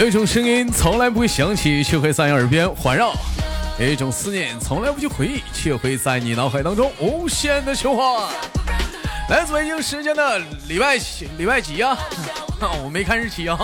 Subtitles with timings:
[0.00, 3.12] 有一种声音从来不会响起，却会在你耳边环绕；
[3.78, 8.26] 有一种思念从来不去回忆，却会在你脑海当中无限的循环。
[9.28, 11.28] 来自北京时间的礼拜几？
[11.36, 11.94] 礼拜几呀、
[12.82, 13.58] 我没看日期啊。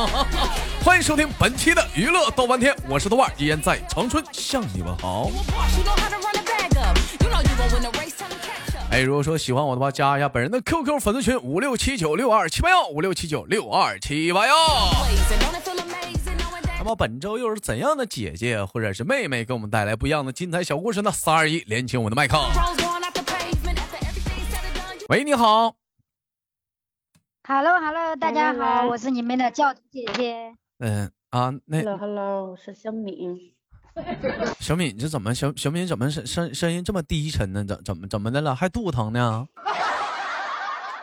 [0.85, 5.31] 欢迎收听本期的娱乐豆瓣天，我是豆瓣，依然在长春向你们好。
[8.91, 14.55] 哎，如果说喜欢我的话，加一下本人的 QQ 粉丝群五六七九六二七八幺五六七九六二七八幺。
[16.87, 21.11] 那么本周又是怎样的姐姐或者是妹妹给我们带来不一样的精彩小故事呢？
[21.11, 22.39] 三二一，连起我的麦克。
[25.09, 25.75] 喂，你好。
[27.43, 30.55] Hello Hello，大家好，我是你们的教主姐姐。
[30.79, 33.53] 嗯啊，那 Hello Hello，我是小敏。
[34.61, 37.65] 小敏，这怎么小小敏怎么声声声音这么低沉呢？
[37.65, 38.55] 怎怎么怎么的了？
[38.55, 39.49] 还肚子疼呢？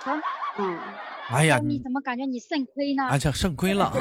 [0.06, 0.16] 啊
[0.58, 0.80] 嗯，
[1.29, 3.07] 哎呀，你怎么感觉你肾亏呢？
[3.09, 3.91] 哎，这肾亏了。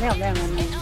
[0.00, 0.80] 没有没有没有没有。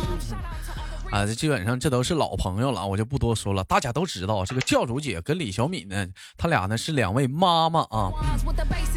[1.11, 3.65] 啊，这基本上这都是老朋友了，我就不多说了。
[3.65, 6.07] 大家都知道，这个教主姐跟李小敏呢，
[6.37, 8.13] 她俩呢是两位妈妈啊，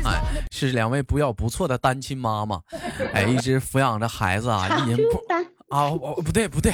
[0.04, 0.22] 哎，
[0.52, 2.62] 是两位不要不错的单亲妈妈，
[3.14, 6.74] 哎，一直抚养着孩子啊，一人不啊，我不对不对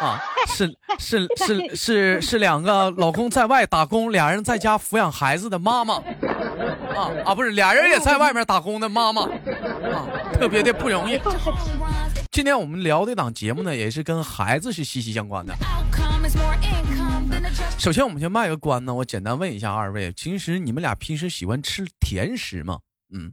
[0.00, 0.66] 啊，是
[0.98, 6.02] 是是是是两个老公在外打工，俩人在家抚养孩子的妈妈
[6.94, 11.18] 啊啊，不是俩人也在外面打工的妈妈啊，特别的不容易。
[12.30, 15.54] 今天我们聊这档节目呢，也是跟孩子是息息相关的。
[17.78, 22.78] 首先，我们先卖个关呢，我简单问一下二位，平时你们俩平时喜欢吃甜食吗？
[23.12, 23.32] 嗯，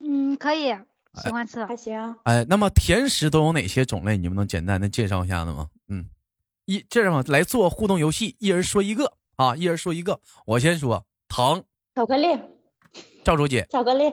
[0.00, 0.74] 嗯，可以，
[1.22, 1.64] 喜欢吃。
[1.64, 2.14] 还行。
[2.24, 4.16] 哎，那么甜食都有哪些种类？
[4.16, 5.68] 你们能简单的介绍一下子吗？
[5.88, 6.06] 嗯，
[6.66, 10.20] 一这样吧，来做互动游戏，一人说一个啊，一人说一个。
[10.46, 11.62] 我先说糖，
[11.94, 12.26] 巧克力，
[13.22, 14.10] 赵主姐，巧克力，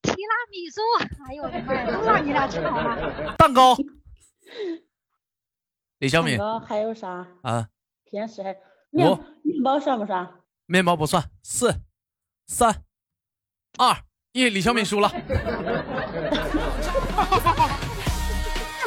[0.00, 0.80] 提拉米苏，
[1.28, 3.34] 哎呦我的妈呀， 都让你俩吃好了。
[3.36, 3.76] 蛋糕，
[6.00, 7.26] 李小敏蛋糕还有啥？
[7.42, 7.68] 啊，
[8.06, 8.56] 甜食还
[8.90, 9.06] 面
[9.42, 10.32] 面包算不算？
[10.64, 11.74] 面包不算，四、
[12.46, 12.82] 三、
[13.78, 13.94] 二、
[14.32, 15.10] 一，李小敏输了。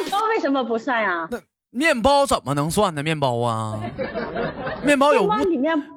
[0.00, 1.28] 面包为什么不算呀？
[1.30, 1.40] 那
[1.70, 3.02] 面包怎么能算呢？
[3.04, 3.80] 面包啊，
[4.88, 5.28] 面包有无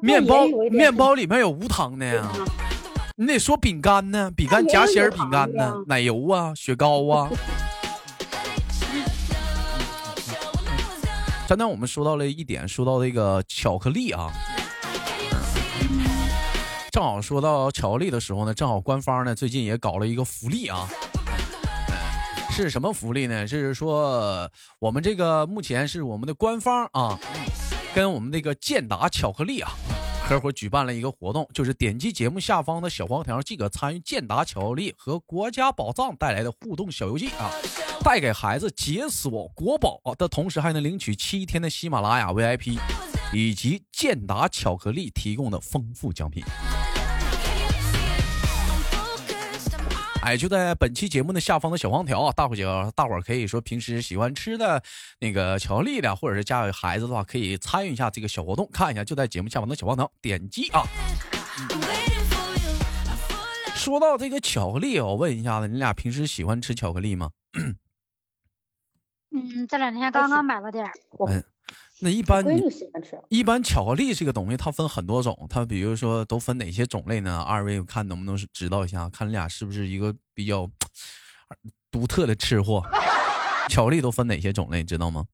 [0.01, 2.29] 面包里面面包里面有无糖的呀。
[3.15, 7.29] 你得说饼干呢，饼干夹心儿饼干呢奶油啊，雪糕啊。
[11.47, 14.29] 刚才我们说到了一点，说到这个巧克力啊，
[16.91, 20.85] 正好说到巧克力的时候呢，正好官方呢最近也搞了一个福利啊。
[22.49, 23.47] 是什么福利呢？
[23.47, 27.17] 是说我们这个目前是我们的官方啊，
[27.93, 29.71] 跟我们那个健达巧克力啊
[30.27, 37.51] 合伙举办了一个活动，就是点击节目下方的小黄条即可参与健达巧克力和国家宝藏带来的互动小游戏啊，
[38.01, 42.79] 带给孩子解锁国宝的同时，还能领取七天的喜马拉雅 VIP
[43.33, 46.41] 以及健达巧克力提供的丰富奖品。
[50.21, 54.81] 哎，就在本期节目的下方的小黄条啊，大伙儿大伙儿可以说平时喜欢吃的
[55.19, 60.83] 那个巧克力的，或者是家有孩子的话，可以参与一下这个小活动，看一下就在节目下方的小黄条点击啊。
[63.73, 67.31] 说到这个巧克力，我问一下子，你俩平时喜欢吃巧克力吗？
[69.31, 70.91] 嗯，这两天刚刚买了点儿。
[71.27, 71.43] 嗯，
[72.01, 73.19] 那一般闺你女喜欢吃。
[73.29, 77.39] 一般巧克力这个东西，它分很多种，它比如说都分哪些种类呢？
[77.41, 80.69] 二位看能不能是知道一下，看你俩是不是一个比较
[81.91, 82.83] 独特的吃货？
[83.69, 85.25] 巧克力都分哪些种类，你知道吗？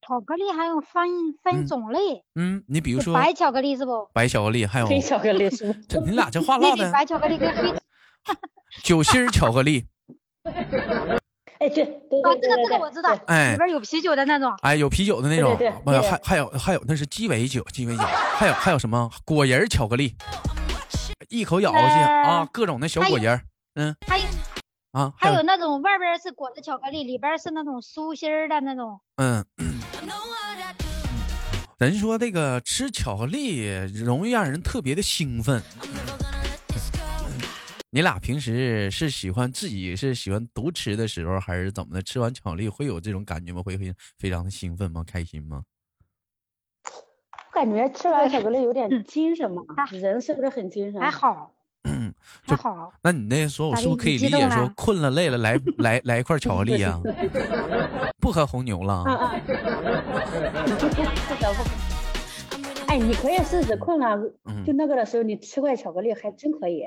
[0.00, 1.98] 巧克力还有分分嗯种类，
[2.34, 4.08] 嗯，你比如说白巧克力是不？
[4.14, 5.80] 白巧克力，还有黑巧克力是不？
[5.86, 7.74] 这你俩这话 唠的比白巧克力跟黑
[8.82, 9.84] 酒心巧克力，
[11.60, 14.54] 哎，对对哦，对这个这个我知道，哎里边有啤酒的那种。
[14.62, 20.14] 哎，有啤酒的那种对对对，不还还有还有那是鸡尾酒，鸡尾酒，还有还有什么果仁巧克力，
[21.28, 23.40] 一口咬下去啊，呃各种的小果仁，
[23.74, 24.24] 嗯还有
[24.92, 29.00] 啊，还有那种外边是裹着巧克力，里边是那种酥心儿的那种。
[29.16, 29.44] 嗯，
[31.78, 35.62] 人说这个吃巧克力容易让人特别的兴奋。
[37.90, 42.02] 你俩平时是喜欢自己是喜欢独吃的时候，还是怎么的？
[42.02, 43.62] 吃完巧克力会有这种感觉吗？
[43.62, 45.02] 会会非常的兴奋吗？
[45.06, 45.62] 开心吗？
[46.84, 51.00] 我感觉吃完巧克力有点精神嘛还，人是不是很精神？
[51.00, 51.50] 还好，
[51.84, 52.14] 嗯，
[52.46, 52.92] 就还好。
[53.02, 57.00] 那你那时候咋的是不是可以理解说困了累了来 来来一块巧克力呀、
[58.20, 59.02] 不喝红牛了？
[59.04, 59.40] 啊啊！
[60.66, 61.87] 不可不可。
[62.88, 66.82] 哎，你可以试试困了，嗯就那个的时候，你吃块巧克力还真可以。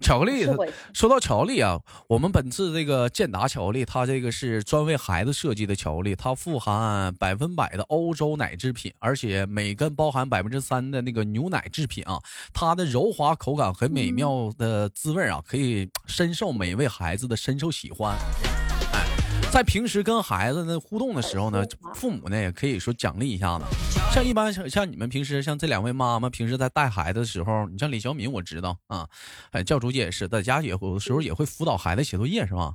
[0.00, 0.44] 巧克力
[0.92, 12.18] 说到巧克力啊，我们本次这个健达巧克力，它这个是专为孩子设计的巧克力，它富含百分百的欧洲奶制品，而且每根包含百分之三的那个牛奶制品啊，
[12.52, 18.16] 它的柔滑口感和美妙的滋味啊，可以深受每位孩子的深受喜欢。
[19.54, 21.64] 哎，在平时跟孩子呢互动的时候呢，
[21.94, 23.64] 父母呢也可以说奖励一下子。
[24.12, 29.08] 像一般像像你们平时像这两位妈妈平时在带孩子的时候，你像李小敏我知道啊，
[29.52, 32.74] 哎教主姐也是在家也有的时候也会辅导孩子写作业是吧？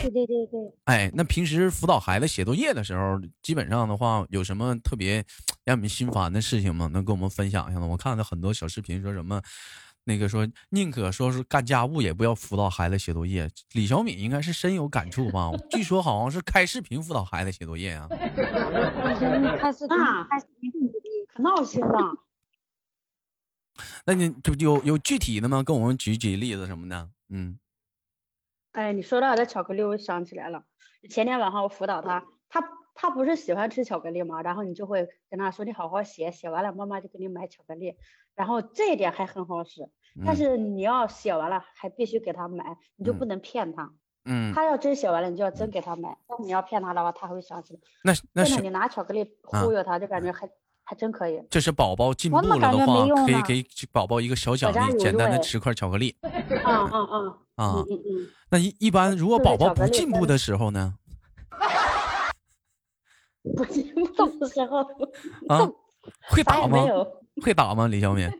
[0.00, 5.24] 对对对对，哎，那平时辅导孩子写作业的时候，基本上的话有什么特别
[5.64, 6.88] 让你们心烦的事情吗？
[6.92, 7.86] 能跟我们分享一下吗？
[7.86, 9.42] 我看到很多小视频说什么。
[10.04, 13.50] 那个说宁可说是干家务，也不要辅导孩子写作业。
[13.72, 15.50] 李小敏应该是深有感触吧？
[15.70, 18.08] 据说好像是开视频辅导孩子写作业啊。
[19.60, 20.70] 开视频。
[21.32, 22.16] 可闹心了。
[24.04, 25.62] 那你就有有具体的吗？
[25.62, 27.08] 跟我们举举例子什么的。
[27.28, 27.58] 嗯
[28.72, 30.64] 哎，你说到这巧克力，我想起来了。
[31.08, 32.60] 前天晚上我辅导他，他
[32.94, 34.42] 他不是喜欢吃巧克力吗？
[34.42, 37.94] 然后你就会跟他说，你好好写，写完了妈妈就给你买巧克力。
[38.34, 39.88] 然后这一点还很好使，
[40.24, 43.92] 但嗯是你要写完了还必须给他买，你就不嗯能骗他。
[44.24, 46.16] 嗯，他要真写完了，你就要真给他买。
[46.26, 47.80] 但是你要骗他的话，他会想起来。
[48.04, 50.48] 那那是你拿巧克力啊忽悠他，就感觉还
[50.84, 51.42] 还真可以。
[51.50, 56.32] 这是宝宝进步了的话可以给宝宝一个小奖励，简单的吃块巧克力嗯
[56.62, 57.86] 嗯嗯啊嗯。
[57.88, 60.94] 嗯嗯，那一一般如果宝宝不进步的时候呢？
[63.56, 64.78] 不进步的时候
[65.48, 65.66] 啊，
[66.28, 66.86] 会啥打吗？
[67.42, 67.86] 会打吗？
[67.86, 68.28] 李小敏？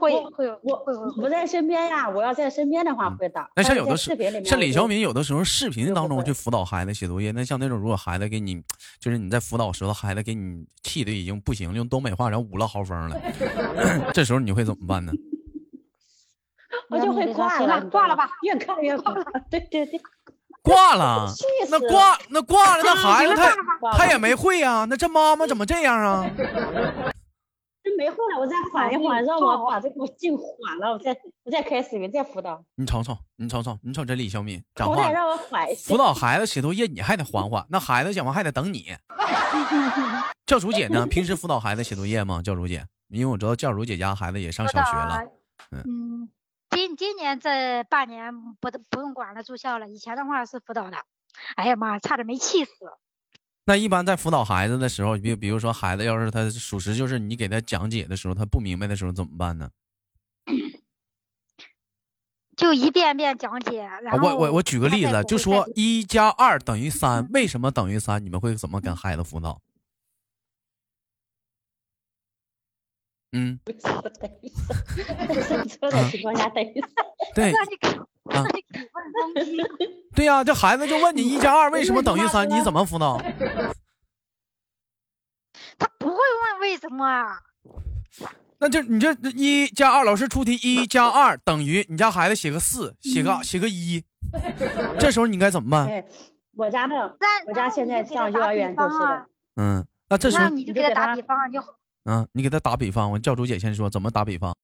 [0.00, 0.84] 会会有我
[1.14, 3.42] 不在身边呀，我要在身边的话会打。
[3.42, 8.60] 嗯那像但是在有的时视频里面，像李小敏有的时候视频当中去辅导孩子写作业，那像那种如果孩子给你，
[8.98, 13.16] 就是你在辅导时候，孩子给你气的已经不行，用东北话然后捂了豪风了，
[14.12, 15.12] 这时候你会怎么办呢？
[16.90, 19.14] 我就会挂了，挂了吧，越看越挂。
[19.48, 20.00] 对对对，
[20.62, 21.32] 挂了，
[21.70, 23.52] 那挂那挂了，那孩子他
[23.96, 26.24] 他也没会呀、那这妈妈怎么这样啊？
[27.84, 35.02] 真没会了，我再缓一缓，让我把这个劲缓了，我再我再开视频再辅导，你瞅瞅，你瞅瞅，你瞅这李小敏讲话了。
[35.02, 35.98] 好歹让我缓一下辅。
[35.98, 38.94] 导孩子写作业，你还得缓缓，那孩子讲完还得等你。
[40.46, 41.06] 教主姐呢？
[41.06, 42.40] 平时辅导孩子写作业吗？
[42.40, 45.20] 教主姐，因为我知道教主姐家孩子也上小学了。
[45.72, 46.28] 嗯，
[46.72, 49.88] 今今年这半年不得不用管了，住校了。
[49.88, 50.96] 以前的话是辅导的，
[51.54, 52.72] 哎呀妈，差点没气死。
[53.66, 59.70] 那一般在辅导孩子的时候，比比如说孩子要是他属实就是你给他讲解的时候，他不明白的时候怎么办呢？
[62.56, 68.24] 就一遍遍讲解，然啊后我我我举个例子，就说一加二等于三，为什么等于三？
[68.24, 69.60] 你们会怎么跟孩子辅导？
[73.32, 76.86] 嗯， 等一下，上车的情况下等一下，
[77.34, 77.52] 对。
[80.14, 83.18] 对呀、这孩子就问你一加二为什么等于三，你怎么辅导？
[85.78, 87.40] 他不会问为什么啊？
[88.58, 94.04] 那就你这一加二，老师出题一加二等于你家孩子写个四，写个写个一，
[95.00, 95.88] 这时候你该怎么办？
[95.88, 96.04] 哎，
[96.54, 101.60] 我家的但我家现在上幼儿园就是的，嗯，那这时候那你就给他打比方，就
[102.04, 104.54] 嗯，你给他打比方，我教主姐先说怎么打比方。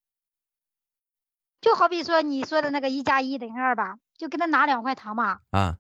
[1.61, 5.77] 就好比说你说的那个一加一等于二吧，就给他拿两块糖嘛，啊，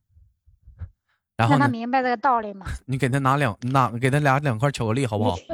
[1.38, 2.67] 然后让他，明白这个道理嘛。
[2.87, 5.37] 你给他拿两拿给他俩两块巧克力好不好？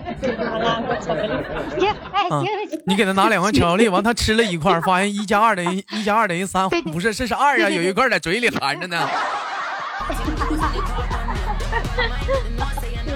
[2.87, 9.07] 你给他拿两块巧克力，完他吃了一块，发现一加二等于一加二等于三，不是，这是二啊，有一块在嘴里含着呢。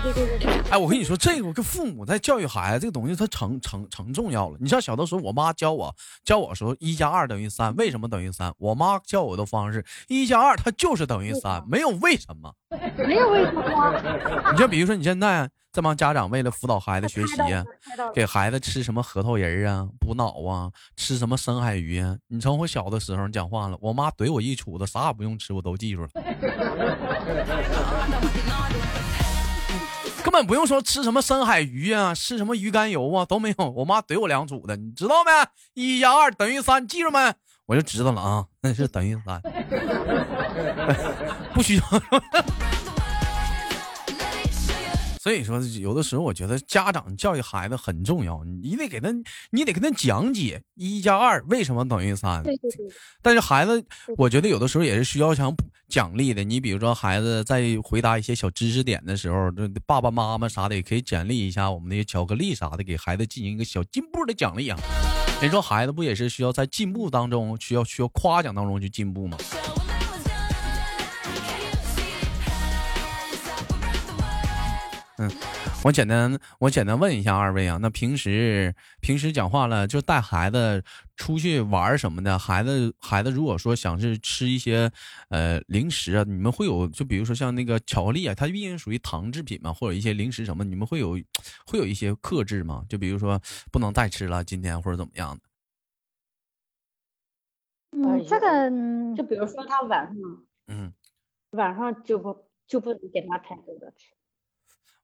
[0.01, 4.57] 对对对对对，哎，我跟你说，这个跟父母在教育孩子这个东西，它成成成重要了。
[4.61, 8.53] 你像小的时候，我妈教我教我说一加二等于三，为什么等于三？
[8.59, 12.55] 我妈教我的方式，一加二它就是等于三，没有为什么。
[12.97, 14.53] 没有为什么。
[14.53, 17.37] 你就比如说你现在这帮家长为了辅导孩子学习
[18.15, 22.17] 给孩子吃什么核桃仁啊、补脑啊，吃什么深海鱼啊？
[22.29, 26.09] 你从我小的时候讲话了，我妈怼我一杵子，啥也不用吃，我都记住了。
[30.25, 35.31] 根本不用说吃什么深海鱼啊，吃什么鱼肝油啊都没有，我妈怼我两组的，你知道没？
[35.75, 37.33] 一加二等于三，记住没？
[37.67, 39.41] 我就知道了啊，那是等于三，
[41.55, 41.83] 不需要。
[45.29, 49.11] 所以说，有的时候我觉得家长教育孩子很重要，你得给他，
[49.51, 52.43] 你得跟他讲解一加二为什么等于三。
[52.43, 52.87] 对对对，
[53.21, 53.85] 但是孩子，
[54.17, 55.55] 我觉得有的时候也是需要想
[55.87, 56.43] 奖励的。
[56.43, 64.79] 你比如说，孩子在回答一些小知识点的时候，这爸爸妈妈啥的也可以奖励一下我们那些巧克力啥的，给孩子进行一个小进步的奖励啊。
[65.43, 69.37] 人说孩子不也是需要在进步当中，需要需要夸奖当中去进步吗？
[75.21, 75.29] 嗯，
[75.85, 80.81] 我简单我简单问一下二位啊，那平时平时讲话了，就带孩子
[81.17, 84.89] 出去玩什么的，孩子孩子如果说想是吃一些
[85.31, 91.19] 呃零食啊，你们会有就比如说像那个巧克力啊，它毕竟属于糖制品嘛，或者一些零食什么，你们会有
[91.67, 92.85] 会有一些克制吗？
[92.89, 93.41] 就比如说
[93.73, 95.43] 不能再吃了，今天或者怎么样的？
[97.91, 98.71] 嗯，这个
[99.17, 100.17] 就比如说他晚上，
[100.69, 100.93] 嗯，
[101.51, 104.13] 晚上就不就不能给他太多的吃。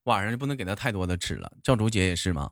[0.05, 2.49] 晚上就不能给他太多的吃了，教主姐也是吗？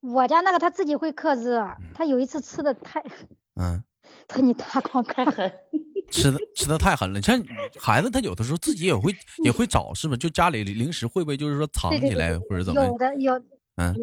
[0.00, 1.62] 我家那个他自己会克制，
[1.94, 3.02] 他有一次吃的太，
[3.60, 3.82] 嗯，
[4.26, 5.52] 他你大狂太狠，
[6.10, 7.20] 吃的吃的太狠了。
[7.20, 7.38] 像
[7.78, 10.18] 孩子他有的时候自己也会也会找，是不是？
[10.18, 12.82] 就家里零食会不会就是说藏起来或者怎么？
[12.82, 13.34] 有的有，
[13.76, 13.94] 嗯，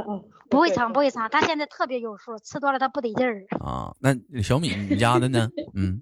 [0.49, 3.45] 不会藏不会藏，他现在特别有数，吃多了他不得劲儿。
[3.59, 5.49] 啊，那小米你家的呢？
[5.73, 5.99] 嗯，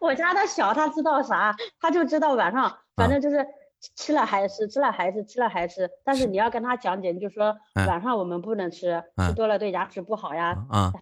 [0.00, 1.56] 我家的小他知道啥？
[1.80, 3.46] 他就知道晚上反正就是。
[3.94, 5.90] 吃了还是，吃了还是，吃了还是。
[6.04, 10.56] 但是你要跟他讲解，你就说晚上我们不能吃，吃多了对牙齿不好呀。
[10.68, 10.92] 啊，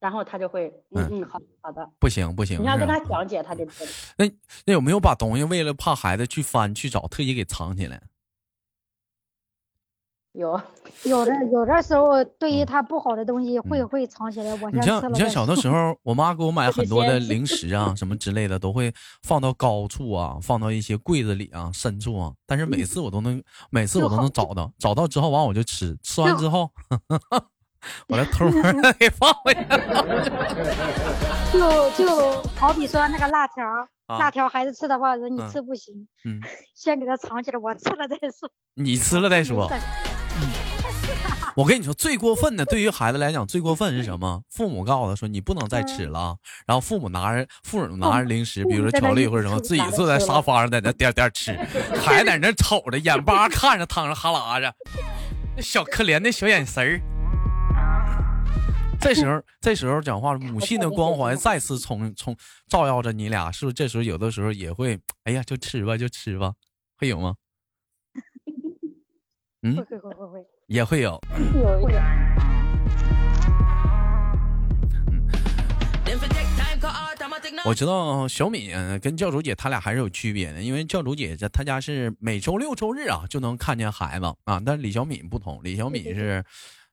[0.00, 1.88] 然后他就会，嗯嗯，好好的。
[1.98, 3.64] 不行不行，你要跟他讲解，他就。
[4.18, 4.26] 那
[4.66, 8.02] 那有没有把东西为了怕孩子去翻去找，特意给藏起来？
[10.34, 10.60] 有
[11.06, 14.52] 有的有的时候，对于他不好的东西会会藏起来。
[14.56, 22.32] 我你像你像小的时候，我妈给我买很多的零食啊，什么之类的，都会放到高处啊，放到一些柜子里啊，深处啊。
[22.46, 26.68] 但是每次我都能，每次我都能找到，找到之后完我就吃，吃完之后，
[28.08, 29.60] 我来偷摸给放回去。
[31.54, 33.64] 就就好比说那个辣条，
[34.08, 36.40] 辣条孩子吃的话，说你吃不行，嗯，
[36.74, 38.50] 先给他藏起来，我吃了再说。
[38.74, 39.70] 你吃了再说。
[41.56, 44.42] 我跟你说，最过分的，对于孩子来讲，最过分是什么？
[44.50, 51.52] 父母告诉他说：“你不能再吃了。”然后父母拿着父母拿着零食，比如说巧克力或者什么，自己坐在沙发上在那颠颠吃，
[51.96, 54.74] 孩子在那瞅着，眼巴看着，淌着哈喇子，
[55.56, 57.00] 那小可怜的小眼神儿。
[59.00, 62.36] 这时候，这时候讲话，母亲的光环再次从从
[62.68, 63.74] 照耀着你俩，是不是？
[63.74, 66.54] 这时候有的时候也会，哎呀，就吃吧，就吃吧，
[66.96, 67.36] 会有吗？
[69.62, 70.46] 嗯，会会会会。
[70.66, 71.20] 也会有，
[71.54, 72.02] 有一点。
[77.66, 86.44] 我知道小敏跟教主姐他俩还是有区别的，因为教主姐在她家是每周六周日啊就能看见孩子啊，但李小敏不同，李小敏是，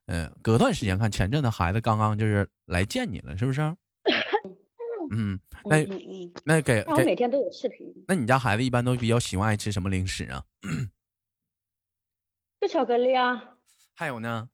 [0.08, 1.12] 嗯，隔段时间看。
[1.12, 3.62] 前阵子孩子刚刚就是来见你了，是不是？
[5.12, 5.86] 嗯，那
[6.46, 7.86] 那给我每天都有视频。
[8.08, 10.44] 那你家孩子一般都比较喜欢爱吃什么零食啊？
[12.62, 13.51] 就巧克力啊。
[14.02, 14.50] 还有呢，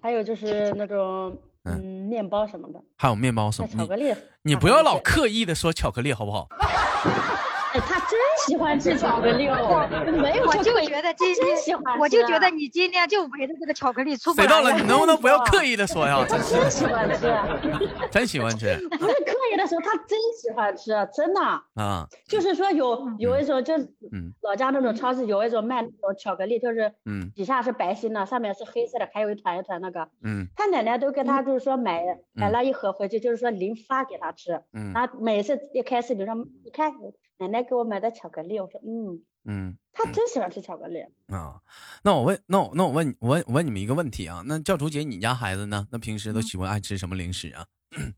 [0.00, 1.78] 还有就是那种嗯
[2.08, 6.48] 面包什么的，还有面包什么巧克力，你不要老刻意的说巧克力好不好？
[7.80, 9.88] 他真喜欢吃巧克力哦，
[10.20, 14.46] 没有，我就觉得今天喜欢，我就觉得你今天就围着这个巧克力出不来。
[14.46, 14.72] 谁到了？
[14.72, 16.24] 你能不能 不要刻意的说呀？
[16.28, 16.38] 真
[16.70, 17.34] 喜欢吃，
[18.10, 18.76] 真喜欢吃。
[18.90, 22.06] 不是刻意的时候，他真喜欢吃，真的啊。
[22.28, 23.76] 就是说有有一种就
[24.12, 32.02] 嗯，老家那种超市有一种卖那种巧克力，就是嗯，底下是白心的，上面是黑色的，还有一团一团那个嗯，他奶奶都跟他就是说买
[32.32, 36.92] 买了一盒回去，就是说零发给他吃，嗯，然后每次一开始就说你看。
[37.38, 41.60] 奶奶给我买的巧克力，我说嗯嗯，他真喜欢吃巧克力啊。
[42.02, 45.86] 那我问，那我那我问我问我问你们一个问题啊，那教主姐，你家孩子呢？
[45.92, 47.66] 那平时都喜欢爱吃什么零食啊？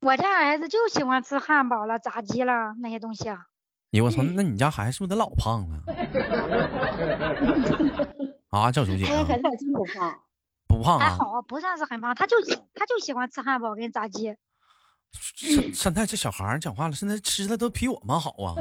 [0.00, 3.46] 我家孩子就喜欢吃汉堡了、炸鸡了那些东西啊。
[3.92, 5.82] 哎我操， 那你家孩子是不是得老胖了？
[8.50, 10.20] 啊，教主姐，他家孩子真不胖，
[10.66, 11.10] 不胖啊？
[11.10, 12.36] 还好，不算是很胖，他就
[12.74, 14.36] 他就喜欢吃汉堡跟炸鸡。
[15.34, 18.54] 现现在这小孩讲话了，现在吃的都比我们好啊！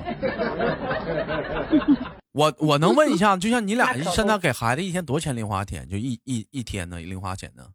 [2.32, 5.88] 我我能问一下，就像你俩现在给孩子一天多少钱零花钱？
[5.88, 7.68] 就一一一天呢零花钱呢？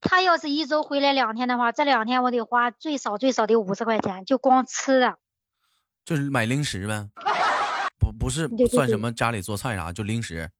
[0.00, 5.18] 他要是一周回来两天的话，这两天我得花最少最少得五十块钱，就光吃的。
[6.04, 7.08] 就是买零食呗？
[7.98, 10.50] 不不是算什么家里做菜啥，就零食。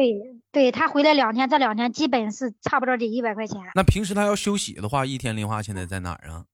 [0.00, 3.60] 对，对他回来两天，这两天基本是差不多得一百块钱。
[3.74, 6.44] 那平时他要休息的话，一天零花钱得在哪儿啊？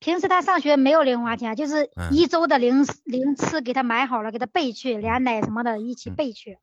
[0.00, 6.58] 平时他上学没有零花钱，就是嗯一周的零零吃给他买好了，给他备去，连奶什么的一起嗯备去。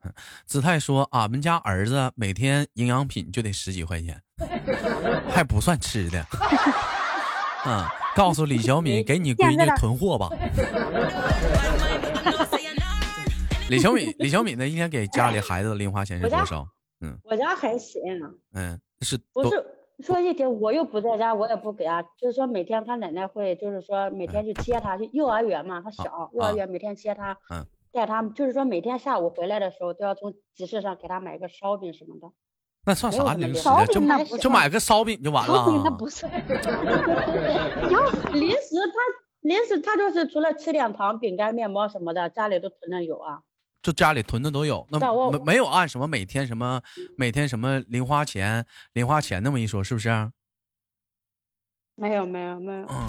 [0.45, 4.21] 子泰说，俺们家儿子每天营养品就得十几块钱，
[5.29, 6.25] 还不算吃的。
[7.65, 7.85] 嗯，
[8.17, 10.27] 告诉李小敏， 给你闺女囤货吧。
[13.69, 14.67] 李小敏，李小敏呢？
[14.67, 16.67] 一天给家里 孩子的零花钱是多少？
[17.01, 18.01] 嗯我家还行，
[18.53, 19.65] 嗯，是都不是
[20.01, 32.31] 说一天我又不在家，我也不给啊，就是说每天他奶奶会，就是说每天去接他去幼儿园嘛，他小，幼儿园每天接他，嗯带他，就是说每天下午回来的时候都要从集市上给他买个烧饼什么的。
[32.85, 33.85] 那算啥零零食啊？
[33.85, 35.95] 就那就买个烧饼就完了烧饼那啊。
[35.95, 36.41] 不是，零
[38.51, 38.99] 食他
[39.41, 43.41] 零食他就是除了吃点糖、饼干、面包什么的，家里都囤着有啊。
[43.81, 44.99] 就家里囤的都有，那
[45.31, 46.81] 没没有按什么每天什么
[47.17, 50.09] 每天什么零花钱零花钱那么一说，是不是？
[51.95, 53.07] 没有没有没有，嗯，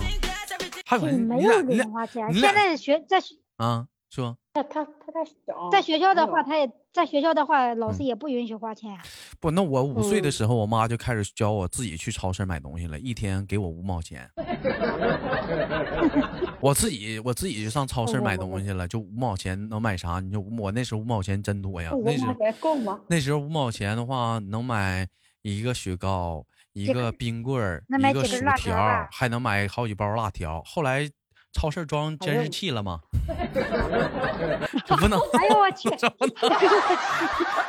[0.84, 2.28] 还有对，人没有你俩你俩零花钱。
[2.32, 5.71] 你俩现在学在学啊，说他他他太小。
[5.71, 8.99] 在学校的话，他也在学校的话，老嗯师也不允许花钱。
[9.38, 14.29] 不，那我五岁的嗯时候，我妈就开始教我自己去超市买东西了，一天给我五毛钱。
[16.61, 20.19] 我自己我自己就上超市买东西了，就五毛钱能买啥？
[20.19, 23.00] 你就我那时候五毛钱真多呀，那时候毛钱够吗？
[23.09, 25.07] 那时候五毛钱的话，能买
[25.43, 30.61] 一个雪糕，一个冰棍儿，一个薯条还能买好几包辣条。
[30.67, 31.09] 后来
[31.52, 33.00] 超市装监视器了吗？
[34.87, 35.88] 就不能哎呦我去！
[35.97, 36.35] 就不能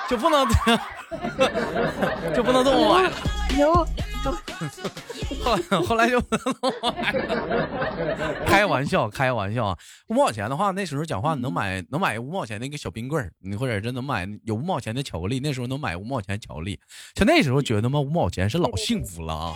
[0.09, 0.47] 就不能
[2.33, 3.15] 就不能这么买了。
[3.57, 3.73] 有
[5.43, 8.45] 后来后来就不能这么买了。
[8.45, 9.77] 开玩笑，开玩笑啊！
[10.07, 16.79] 五毛钱的话，那时候讲话能买能买五毛钱的一个小冰棍儿，你或者是能买有五毛钱的巧克力，那时候能买五毛钱巧克力。
[17.15, 19.55] 像那时候觉得嘛，五毛钱是老幸福了啊。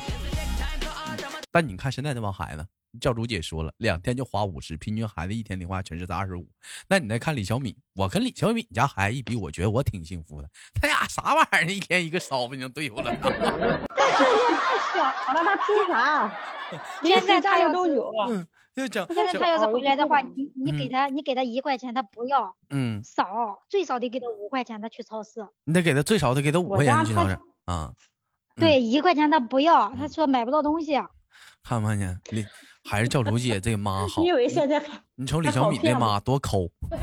[1.51, 2.65] 但你看现在这帮孩子，
[2.99, 6.47] 教主姐说了，两天就花五十，平均孩子一天零花钱是在二十五。
[6.87, 10.49] 那你再看李小敏，我跟李小敏家孩子一比，我觉得我挺幸福的。
[10.73, 13.15] 他俩啥玩意儿，一天一个烧饼就对付了。
[13.95, 14.11] 太
[14.93, 16.31] 小了，他吃啥？
[17.03, 18.11] 现在他要都有。
[18.27, 25.45] 嗯，就讲现在他要是回来的话，嗯你你给他你给他一块钱，他不要，嗯，少最少得给他五块钱，他去超市。
[25.65, 27.93] 你得给他最少得给他五块钱去超市啊。
[28.55, 30.93] 对，一块钱他不要，他说买不到东西。
[31.61, 32.21] 看没看见？
[32.29, 32.45] 李
[32.87, 34.27] 还是叫卢姐这个妈 好你。
[34.27, 34.85] 以为现在还
[35.17, 37.01] 你瞅李小敏那妈多抠， 不是？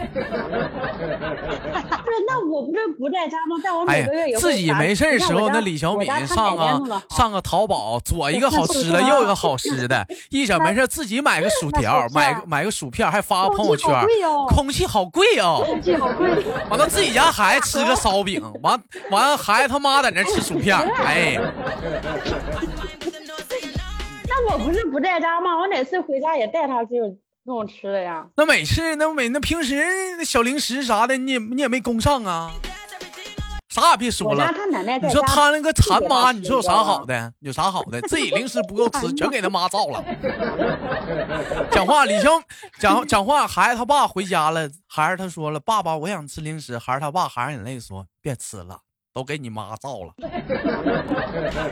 [2.29, 3.57] 那我不是不在家吗？
[3.65, 6.79] 但我每个月自己没事儿你看我家时候那李小敏上啊
[7.11, 15.63] 上个淘宝，左一个好吃的，右一个好吃的，一整没事儿自己买个薯条，买个买个薯片，还发个朋友空气好圈，贵哦，空气好贵哦。
[15.65, 16.31] 空气好贵。
[16.69, 18.79] 完了自己家孩子吃个烧饼，完
[19.11, 21.39] 完了孩子他妈在那吃薯片，哎，
[22.61, 22.72] 那
[24.51, 25.57] 我不是不在家吗？
[25.59, 26.95] 我哪次回家也带他去
[27.45, 28.27] 弄吃的呀。
[28.37, 29.85] 那每次那每那平时
[30.17, 32.51] 那小零食啥的，你也你也没供上啊，
[33.69, 34.53] 啥也别说了。
[34.53, 35.09] 他奶奶你。
[35.11, 37.33] 说他那个馋妈，你说有啥好的？
[37.41, 38.01] 有啥好的？
[38.03, 40.05] 自己零食不够吃， 全给他妈造了。
[41.71, 42.43] 讲话，李兄
[42.79, 48.81] 讲讲话，孩子他爸回家了，孩子他说了，爸爸我想吃零食，孩子他爸含着眼泪说别吃了，
[49.15, 50.15] 都给你妈造了。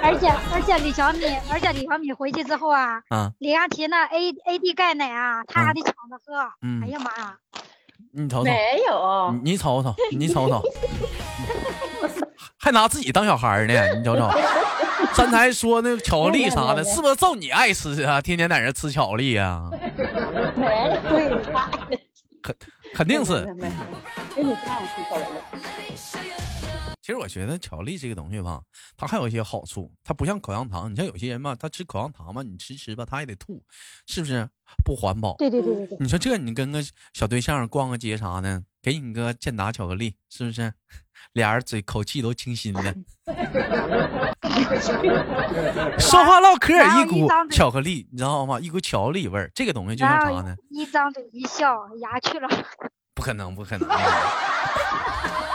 [0.02, 6.50] 而且而且李小米，而且李小米回去之后啊，啊，李佳琦那 A A D 钙奶啊，他还嗯得抢着喝。
[6.62, 7.36] 嗯哎呀妈呀！
[8.12, 10.62] 你瞅瞅，没有，你你瞅瞅，你瞅瞅，
[12.58, 14.28] 还拿自己当小孩呢，你瞅瞅。
[15.16, 18.20] 刚才说那巧克力啥的，是不是照你爱吃啊？
[18.20, 19.68] 天天在那吃巧克力啊、
[20.56, 21.38] 没有，
[22.42, 22.56] 对，
[22.94, 23.46] 肯定是。
[27.02, 28.60] 其实我觉得巧克力这个东西吧，
[28.96, 30.92] 它还有一些好处，它不像口香糖。
[30.92, 33.62] 你像有些人吧，他吃口香糖嘛，你吃吃吧，他也得吐，
[34.06, 34.48] 是不是？
[34.84, 35.34] 不环保。
[35.36, 36.80] 对对对对对，你说这你跟个
[37.12, 40.72] 小对象逛个街啥的，给你个健达巧克力，是不是？
[41.34, 42.96] 俩人嘴口气都清新的，
[45.98, 48.58] 说话唠嗑一股巧克力，你知道吗？
[48.58, 49.50] 一股巧克力味儿。
[49.54, 50.56] 这个东西就像啥呢？
[50.70, 52.48] 一张嘴一笑，牙去了。
[53.14, 53.88] 不可能，不可能。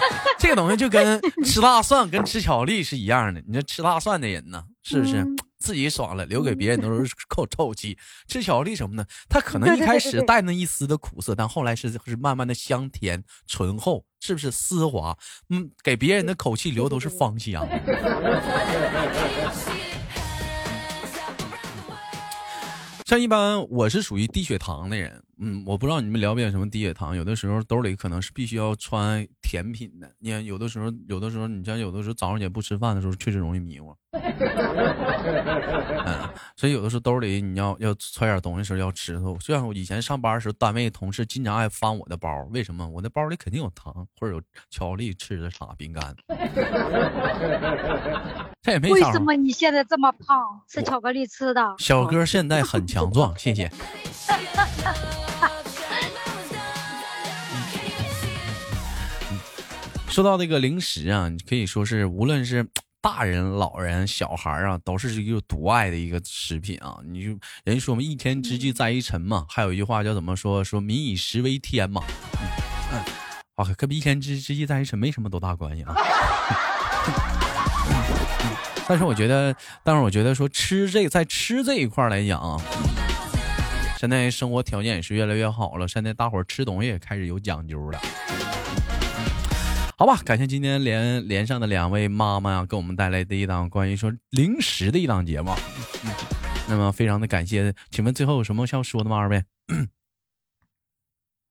[0.38, 3.42] 这个东西就跟吃大蒜跟吃巧克力是一样的。
[3.46, 7.98] 你说吃大蒜的人呢，是不是、嗯 自己爽了，留给别人都是 臭臭气？
[8.28, 9.04] 吃巧克力什么呢？
[9.28, 15.18] 它可能一开始带那一丝的苦涩，但后来是是慢慢的香甜醇厚，是不是丝滑？
[15.50, 17.66] 嗯，给别人的口气留都是芳香。
[23.08, 30.12] 像一般我是属于低血糖的人，嗯，我不知道你们了解什么低血糖，有的时候兜里可能是必须要揣甜品的。
[30.18, 33.96] 你看，有的时候，有的时候，你像有的时候早上也不吃饭的时候，确实容易迷糊。
[34.12, 34.20] 嗯，
[36.54, 39.18] 所以有的时候兜里你要要揣点东西时候要吃。
[39.40, 42.86] 就像我以前上班的时候，单位同事经常爱翻我的包，为什么？
[42.86, 46.14] 我那包里肯定有糖或者有巧克力吃的啥饼干。
[48.68, 50.60] 这也没为什么你现在这么胖？
[50.68, 51.74] 吃巧克力吃的？
[51.78, 53.72] 小哥现在很强壮，谢谢。
[60.08, 62.68] 说到这个零食啊，可以说是无论是
[63.00, 66.98] 大人、老人、小孩啊，都是一个独爱的一个食品啊。
[67.06, 69.46] 你就人说嘛，一天之计在于晨嘛。
[69.48, 70.62] 还有一句话叫怎么说？
[70.62, 72.02] 说民以食为天嘛。
[72.92, 73.00] 嗯，
[73.54, 75.94] 啊，跟一天之之计在于晨没什么多大关系啊。
[78.88, 82.58] 但是我觉得，但是我觉得说吃这在吃这一块来讲啊，
[83.98, 88.00] 现在生活条件也是越来越好了，现在大伙儿吃东西也开始有讲究了。
[89.98, 95.52] 好吧，感谢今天连连上的两位妈妈呀，给我们带来的一档关于说零食的一档节目。
[96.68, 99.16] 那么非常的感谢，请问最后有什么要说的吗？
[99.16, 99.44] 二位？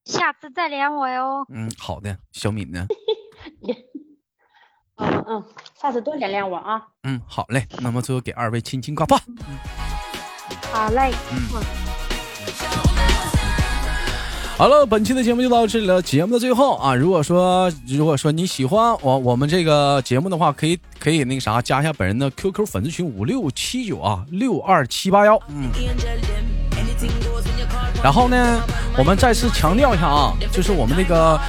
[0.05, 1.45] 下次再连我哟。
[1.49, 2.87] 嗯，好的，小敏呢？
[4.97, 5.43] 嗯嗯，
[5.79, 6.81] 下次多连连我啊。
[7.03, 7.65] 嗯，好嘞。
[7.79, 9.21] 那么最后给二位亲亲挂断。
[10.71, 11.13] 好嘞。
[11.31, 11.37] 嗯。
[14.57, 16.01] 好了，本期的节目就到这里了。
[16.01, 25.39] 节目的最后啊，如果说如果说你喜欢我我们这个节目的话，可以可以那个啥，加一下本人的 QQ 粉丝群五六七九啊六二七八幺。
[25.49, 25.69] 嗯。
[28.03, 28.59] 然后呢，
[28.97, 31.39] 我们再次强调一下啊，就是我们那个，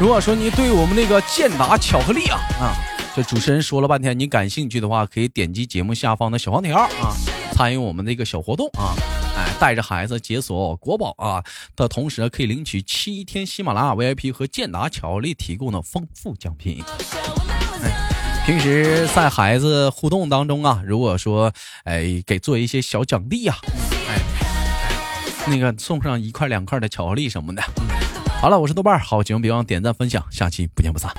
[0.00, 2.72] 如果说你对我们那个健达巧克力啊啊，
[3.14, 7.12] 这主持人说了半天，你感兴趣的话，可以点击节目下方的小黄条啊，
[7.52, 8.96] 参与我们那个小活动啊。
[9.36, 11.44] 哎，带着孩子解锁国宝啊
[11.76, 16.82] 的同时，可以领取七天喜马拉雅 VIP 和健达巧克力提供的丰富奖品。
[17.82, 17.92] 哎，
[18.46, 21.52] 平时在孩子互动当中啊，如果说
[21.84, 23.54] 哎给做一些小奖励呀，
[24.08, 24.18] 哎，
[25.50, 27.62] 那个送上一块两块的巧克力什么的。
[28.40, 31.10] 好了，我是豆瓣儿，好节目别忘点赞分享，下期不见不散。